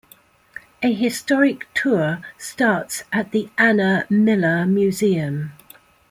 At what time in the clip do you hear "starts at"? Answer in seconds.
2.35-3.29